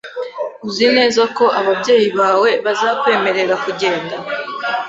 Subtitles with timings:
[0.67, 4.15] Uzi neza ko ababyeyi bawe bazakwemerera kugenda?